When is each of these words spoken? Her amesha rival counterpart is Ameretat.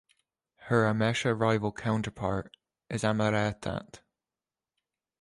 Her 0.61 0.85
amesha 0.85 1.39
rival 1.39 1.71
counterpart 1.71 2.57
is 2.89 3.03
Ameretat. 3.03 3.99